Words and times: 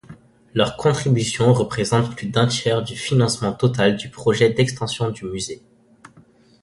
Leur 0.55 0.77
contribution 0.77 1.53
représente 1.53 2.15
plus 2.15 2.25
d’un 2.25 2.47
tiers 2.47 2.81
du 2.81 2.95
financement 2.95 3.53
total 3.53 3.97
du 3.97 4.09
projet 4.09 4.49
d’extension 4.49 5.11
du 5.11 5.25
Musée. 5.25 5.61